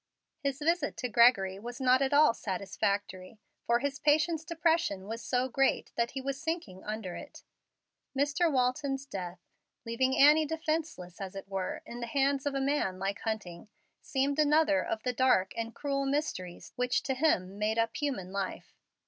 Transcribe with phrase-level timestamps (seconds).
[0.39, 5.47] His visit to Gregory was not at all satisfactory, for his patient's depression was so
[5.47, 7.43] great that he was sinking under it.
[8.17, 8.51] Mr.
[8.51, 9.37] Walton's death,
[9.85, 13.69] leaving Annie defenceless, as it were, in the hands of a man like Hunting,
[14.01, 18.73] seemed another of the dark and cruel mysteries which to him made up human life.